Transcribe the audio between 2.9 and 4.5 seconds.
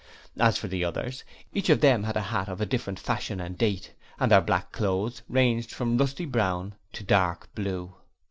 fashion and date, and their